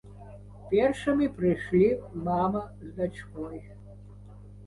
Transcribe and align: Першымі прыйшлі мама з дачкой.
Першымі 0.69 1.27
прыйшлі 1.41 1.89
мама 2.27 2.61
з 2.85 2.89
дачкой. 2.97 3.57